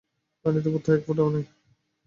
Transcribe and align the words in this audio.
পানি 0.45 0.59
তো 0.63 0.69
বোধহয় 0.73 0.97
এক 0.97 1.01
ফোটাও 1.07 1.29
নেই। 1.33 1.45